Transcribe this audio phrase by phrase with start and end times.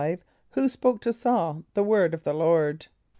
[0.29, 2.87] = Who spoke to S[a:]ul the word of the Lord?